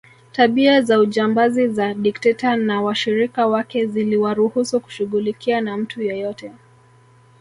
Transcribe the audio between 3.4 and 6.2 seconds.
wake ziliwaruhusu kushughulika na mtu